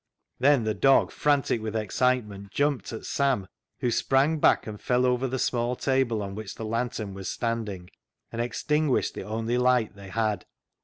[0.39, 3.47] "Then the dog, frantic with excitement, jumped at Sam,
[3.81, 7.87] who sprang back and fell over the small table on which the lantern was standing,
[8.31, 10.47] and extinguished the only light they had.